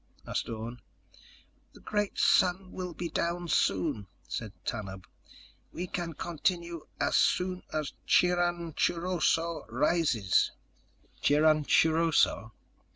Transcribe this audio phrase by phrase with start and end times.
[0.25, 0.81] asked Orne.
[1.73, 5.05] "The great sun will be down soon," said Tanub.
[5.71, 10.49] "We can continue as soon as Chiranachuruso rises."
[11.21, 12.51] "Chiranachuruso?"